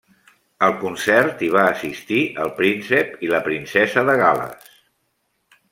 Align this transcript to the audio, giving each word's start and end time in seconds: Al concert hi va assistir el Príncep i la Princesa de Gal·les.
Al 0.67 0.71
concert 0.83 1.43
hi 1.47 1.49
va 1.57 1.65
assistir 1.73 2.23
el 2.45 2.51
Príncep 2.61 3.23
i 3.27 3.31
la 3.35 3.45
Princesa 3.49 4.07
de 4.11 4.19
Gal·les. 4.23 4.77